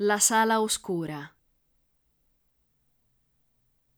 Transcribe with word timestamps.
La 0.00 0.18
sala 0.18 0.60
oscura. 0.60 1.34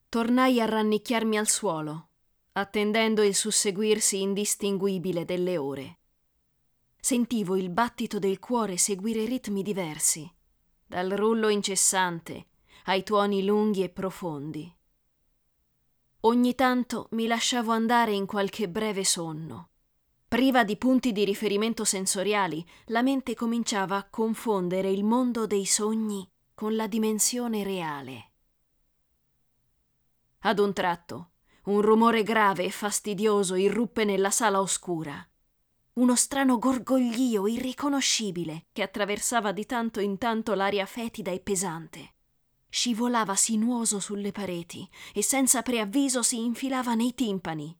Tornai 0.07 0.61
a 0.61 0.65
rannicchiarmi 0.65 1.37
al 1.37 1.49
suolo, 1.49 2.11
attendendo 2.53 3.21
il 3.21 3.35
susseguirsi 3.35 4.21
indistinguibile 4.21 5.25
delle 5.25 5.57
ore. 5.57 5.99
Sentivo 7.01 7.57
il 7.57 7.69
battito 7.69 8.17
del 8.17 8.39
cuore 8.39 8.77
seguire 8.77 9.25
ritmi 9.25 9.61
diversi, 9.61 10.33
dal 10.85 11.09
rullo 11.09 11.49
incessante 11.49 12.47
ai 12.85 13.03
tuoni 13.03 13.43
lunghi 13.43 13.83
e 13.83 13.89
profondi. 13.89 14.73
Ogni 16.21 16.55
tanto 16.55 17.09
mi 17.11 17.27
lasciavo 17.27 17.73
andare 17.73 18.13
in 18.13 18.25
qualche 18.25 18.69
breve 18.69 19.03
sonno 19.03 19.71
Priva 20.29 20.63
di 20.63 20.77
punti 20.77 21.11
di 21.11 21.25
riferimento 21.25 21.83
sensoriali, 21.83 22.63
la 22.85 23.01
mente 23.01 23.33
cominciava 23.33 23.97
a 23.97 24.07
confondere 24.07 24.91
il 24.91 25.03
mondo 25.03 25.47
dei 25.47 25.65
sogni 25.65 26.29
con 26.53 26.75
la 26.75 26.85
dimensione 26.85 27.63
reale. 27.63 28.31
Ad 30.41 30.59
un 30.59 30.71
tratto, 30.71 31.31
un 31.63 31.81
rumore 31.81 32.21
grave 32.21 32.65
e 32.65 32.69
fastidioso 32.69 33.55
irruppe 33.55 34.03
nella 34.03 34.29
sala 34.29 34.61
oscura. 34.61 35.27
Uno 35.93 36.15
strano 36.15 36.59
gorgoglio 36.59 37.47
irriconoscibile 37.47 38.67
che 38.71 38.83
attraversava 38.83 39.51
di 39.51 39.65
tanto 39.65 39.99
in 39.99 40.19
tanto 40.19 40.53
l'aria 40.53 40.85
fetida 40.85 41.31
e 41.31 41.39
pesante. 41.39 42.13
Scivolava 42.69 43.33
sinuoso 43.33 43.99
sulle 43.99 44.31
pareti 44.31 44.87
e 45.11 45.23
senza 45.23 45.63
preavviso 45.63 46.21
si 46.21 46.39
infilava 46.39 46.93
nei 46.93 47.15
timpani, 47.15 47.75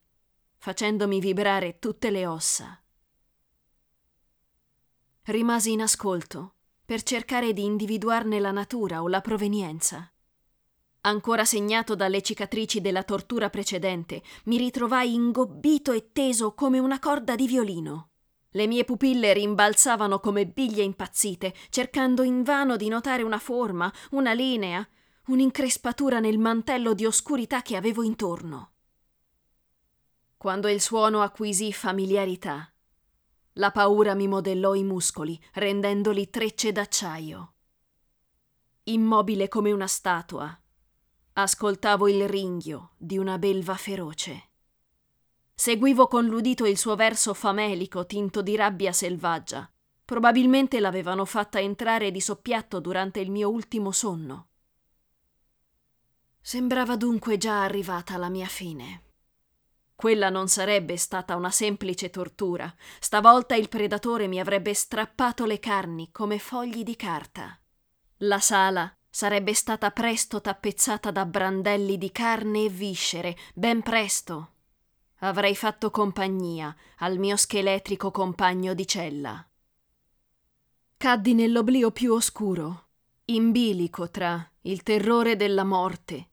facendomi 0.60 1.22
vibrare 1.22 1.80
tutte 1.80 2.10
le 2.12 2.28
ossa. 2.28 2.78
Rimasi 5.24 5.72
in 5.72 5.82
ascolto 5.82 6.56
per 6.84 7.02
cercare 7.04 7.54
di 7.54 7.64
individuarne 7.64 8.40
la 8.40 8.52
natura 8.52 9.02
o 9.02 9.08
la 9.08 9.22
provenienza. 9.22 10.12
Ancora 11.02 11.46
segnato 11.46 11.96
dalle 11.96 12.22
cicatrici 12.22 12.82
della 12.82 13.04
tortura 13.04 13.50
precedente, 13.50 14.22
mi 14.46 14.58
ritrovai 14.58 15.14
ingobbito 15.14 15.94
e 15.94 16.12
teso 16.12 16.54
come 16.54 16.78
una 16.78 17.00
corda 17.00 17.36
di 17.36 17.48
violino. 17.48 18.10
Le 18.50 18.68
mie 18.68 18.84
pupille 18.84 19.32
rimbalzavano 19.32 20.20
come 20.20 20.46
biglie 20.46 20.84
impazzite, 20.84 21.54
cercando 21.70 22.24
invano 22.24 22.76
di 22.76 22.90
notare 22.90 23.24
una 23.24 23.40
forma, 23.40 23.94
una 24.12 24.34
linea, 24.34 24.86
un'increspatura 25.28 26.20
nel 26.20 26.38
mantello 26.38 26.94
di 26.94 27.06
oscurità 27.06 27.62
che 27.62 27.78
avevo 27.78 28.04
intorno 28.04 28.72
quando 30.40 30.70
il 30.70 30.80
suono 30.80 31.22
acquisì 31.22 31.74
familiarità. 31.74 32.72
La 33.56 33.72
paura 33.72 34.14
mi 34.14 34.26
modellò 34.26 34.74
i 34.74 34.86
muscoli, 34.86 35.38
rendendoli 35.56 36.30
trecce 36.30 36.72
d'acciaio. 36.72 37.54
Immobile 38.84 39.50
come 39.50 39.74
una 39.74 39.86
statua, 39.86 40.58
ascoltavo 41.34 42.08
il 42.08 42.30
ringhio 42.30 42.92
di 42.96 43.18
una 43.18 43.38
belva 43.38 43.76
feroce. 43.76 44.52
Seguivo 45.54 46.08
con 46.08 46.28
l'udito 46.28 46.66
il 46.66 46.78
suo 46.78 46.96
verso 46.96 47.34
famelico 47.34 48.06
tinto 48.06 48.42
di 48.42 48.56
rabbia 48.56 48.94
selvaggia. 48.94 49.70
Probabilmente 50.06 50.80
l'avevano 50.80 51.26
fatta 51.26 51.60
entrare 51.60 52.12
di 52.12 52.22
soppiatto 52.22 52.80
durante 52.80 53.20
il 53.20 53.30
mio 53.30 53.50
ultimo 53.50 53.92
sonno. 53.92 54.48
Sembrava 56.40 56.96
dunque 56.96 57.36
già 57.36 57.62
arrivata 57.62 58.16
la 58.16 58.30
mia 58.30 58.48
fine. 58.48 59.04
Quella 60.00 60.30
non 60.30 60.48
sarebbe 60.48 60.96
stata 60.96 61.36
una 61.36 61.52
semplice 61.52 62.10
tortura. 62.10 62.74
Stavolta 63.02 63.56
il 63.56 63.68
predatore 63.68 64.28
mi 64.30 64.40
avrebbe 64.40 64.74
strappato 64.74 65.44
le 65.44 65.60
carni 65.60 66.10
come 66.14 66.40
fogli 66.40 66.84
di 66.84 66.96
carta. 66.96 67.60
La 68.20 68.40
sala 68.40 68.90
sarebbe 69.10 69.54
stata 69.54 69.92
presto 69.92 70.40
tappezzata 70.40 71.12
da 71.12 71.26
brandelli 71.26 71.98
di 71.98 72.14
carne 72.14 72.64
e 72.64 72.70
viscere, 72.70 73.36
ben 73.54 73.82
presto. 73.82 74.54
Avrei 75.18 75.54
fatto 75.54 75.92
compagnia 75.92 76.74
al 77.00 77.18
mio 77.18 77.36
scheletrico 77.36 78.10
compagno 78.10 78.74
di 78.74 78.88
cella. 78.88 79.46
Caddi 80.96 81.34
nell'oblio 81.34 81.92
più 81.92 82.14
oscuro, 82.14 82.88
in 83.26 83.52
bilico 83.52 84.10
tra 84.10 84.50
il 84.62 84.82
terrore 84.82 85.36
della 85.36 85.66
morte 85.66 86.29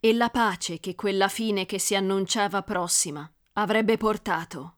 e 0.00 0.12
la 0.12 0.28
pace 0.28 0.80
che 0.80 0.94
quella 0.94 1.28
fine 1.28 1.66
che 1.66 1.78
si 1.78 1.94
annunciava 1.94 2.62
prossima 2.62 3.30
avrebbe 3.54 3.96
portato. 3.96 4.76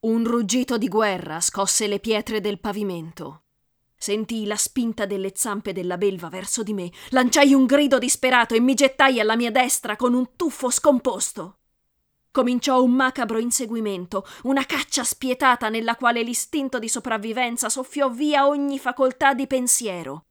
Un 0.00 0.24
ruggito 0.24 0.78
di 0.78 0.88
guerra 0.88 1.40
scosse 1.40 1.86
le 1.86 1.98
pietre 1.98 2.40
del 2.40 2.60
pavimento. 2.60 3.42
Sentii 3.96 4.46
la 4.46 4.56
spinta 4.56 5.06
delle 5.06 5.32
zampe 5.34 5.72
della 5.72 5.96
belva 5.96 6.28
verso 6.28 6.62
di 6.62 6.74
me, 6.74 6.92
lanciai 7.10 7.54
un 7.54 7.64
grido 7.64 7.98
disperato 7.98 8.54
e 8.54 8.60
mi 8.60 8.74
gettai 8.74 9.18
alla 9.18 9.36
mia 9.36 9.50
destra 9.50 9.96
con 9.96 10.14
un 10.14 10.36
tuffo 10.36 10.70
scomposto. 10.70 11.58
Cominciò 12.30 12.82
un 12.82 12.92
macabro 12.92 13.38
inseguimento, 13.38 14.26
una 14.42 14.66
caccia 14.66 15.02
spietata 15.02 15.70
nella 15.70 15.96
quale 15.96 16.22
l'istinto 16.22 16.78
di 16.78 16.88
sopravvivenza 16.88 17.70
soffiò 17.70 18.10
via 18.10 18.46
ogni 18.46 18.78
facoltà 18.78 19.32
di 19.32 19.46
pensiero. 19.46 20.25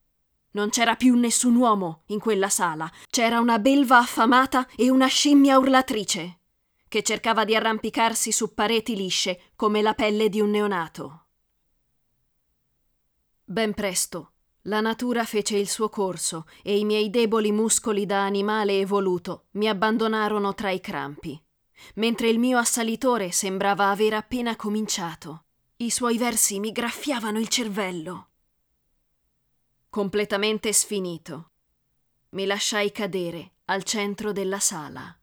Non 0.55 0.69
c'era 0.69 0.95
più 0.95 1.15
nessun 1.15 1.55
uomo 1.55 2.03
in 2.07 2.19
quella 2.19 2.47
sala, 2.47 2.89
c'era 3.09 3.41
una 3.41 3.59
belva 3.59 3.97
affamata 3.97 4.65
e 4.77 4.89
una 4.89 5.07
scimmia 5.07 5.57
urlatrice, 5.57 6.39
che 6.87 7.03
cercava 7.03 7.43
di 7.43 7.53
arrampicarsi 7.53 8.31
su 8.31 8.53
pareti 8.53 8.95
lisce 8.95 9.51
come 9.57 9.81
la 9.81 9.93
pelle 9.93 10.29
di 10.29 10.39
un 10.39 10.51
neonato. 10.51 11.25
Ben 13.43 13.73
presto 13.73 14.31
la 14.67 14.79
natura 14.79 15.25
fece 15.25 15.57
il 15.57 15.67
suo 15.67 15.89
corso 15.89 16.45
e 16.63 16.79
i 16.79 16.85
miei 16.85 17.09
deboli 17.09 17.51
muscoli 17.51 18.05
da 18.05 18.23
animale 18.23 18.79
evoluto 18.79 19.47
mi 19.51 19.67
abbandonarono 19.67 20.55
tra 20.55 20.71
i 20.71 20.79
crampi, 20.79 21.39
mentre 21.95 22.29
il 22.29 22.39
mio 22.39 22.57
assalitore 22.57 23.31
sembrava 23.31 23.89
aver 23.89 24.13
appena 24.13 24.55
cominciato. 24.55 25.43
I 25.77 25.91
suoi 25.91 26.17
versi 26.17 26.59
mi 26.59 26.71
graffiavano 26.71 27.39
il 27.39 27.49
cervello 27.49 28.29
completamente 29.95 30.73
sfinito. 30.73 31.51
Mi 32.31 32.45
lasciai 32.45 32.91
cadere 32.91 33.59
al 33.67 33.83
centro 33.83 34.33
della 34.33 34.59
sala. 34.59 35.17